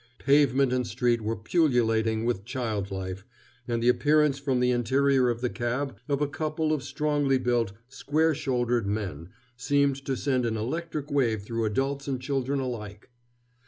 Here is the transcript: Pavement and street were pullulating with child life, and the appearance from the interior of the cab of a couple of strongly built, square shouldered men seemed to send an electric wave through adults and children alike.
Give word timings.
Pavement 0.17 0.73
and 0.73 0.87
street 0.87 1.21
were 1.21 1.35
pullulating 1.35 2.25
with 2.25 2.43
child 2.43 2.89
life, 2.89 3.23
and 3.67 3.83
the 3.83 3.89
appearance 3.89 4.39
from 4.39 4.59
the 4.59 4.71
interior 4.71 5.29
of 5.29 5.41
the 5.41 5.49
cab 5.51 5.95
of 6.09 6.21
a 6.23 6.27
couple 6.27 6.73
of 6.73 6.81
strongly 6.81 7.37
built, 7.37 7.73
square 7.87 8.33
shouldered 8.33 8.87
men 8.87 9.29
seemed 9.57 10.03
to 10.05 10.17
send 10.17 10.43
an 10.47 10.57
electric 10.57 11.11
wave 11.11 11.43
through 11.43 11.65
adults 11.65 12.07
and 12.07 12.19
children 12.19 12.59
alike. 12.59 13.11